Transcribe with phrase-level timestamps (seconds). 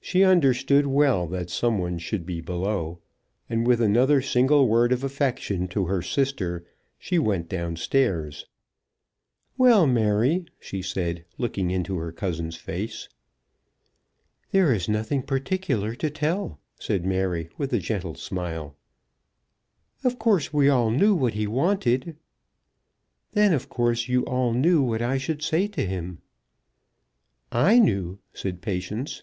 [0.00, 2.98] She understood well that some one should be below,
[3.48, 6.66] and with another single word of affection to her sister,
[6.98, 8.46] she went down stairs.
[9.56, 13.08] "Well, Mary," she said, looking into her cousin's face.
[14.50, 18.74] "There is nothing particular to tell," said Mary, with a gentle smile.
[20.02, 22.16] "Of course we all knew what he wanted."
[23.34, 26.18] "Then of course you all knew what I should say to him."
[27.52, 29.22] "I knew," said Patience.